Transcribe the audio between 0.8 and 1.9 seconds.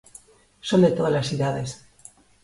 de tódalas idades.